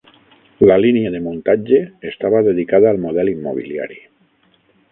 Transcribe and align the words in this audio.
La 0.69 0.77
línia 0.85 1.11
de 1.15 1.19
muntatge 1.25 1.81
estava 2.13 2.41
dedicada 2.49 2.89
al 2.93 3.01
model 3.07 3.33
immobiliari. 3.35 4.01